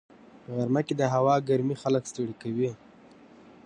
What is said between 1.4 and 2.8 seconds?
ګرمي خلک ستړي کوي